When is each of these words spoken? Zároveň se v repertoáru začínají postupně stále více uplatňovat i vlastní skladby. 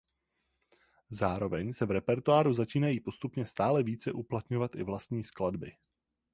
Zároveň 1.09 1.73
se 1.73 1.85
v 1.85 1.91
repertoáru 1.91 2.53
začínají 2.53 2.99
postupně 2.99 3.45
stále 3.45 3.83
více 3.83 4.11
uplatňovat 4.11 4.75
i 4.75 4.83
vlastní 4.83 5.23
skladby. 5.23 5.71